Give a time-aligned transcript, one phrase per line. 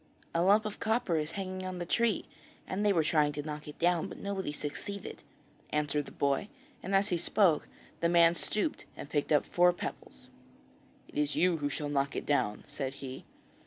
[0.33, 2.25] 'A lump of copper is hanging on the tree
[2.65, 5.21] and they were trying to knock it down, but nobody succeeded,'
[5.69, 6.47] answered the boy;
[6.81, 7.67] and as he spoke,
[7.99, 10.27] the man stooped and picked up four pebbles.
[11.07, 13.25] 'It is you who shall knock it down,' said he.